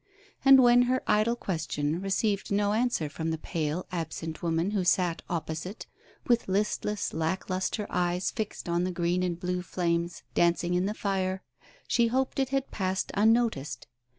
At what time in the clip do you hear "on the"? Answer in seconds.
8.67-8.91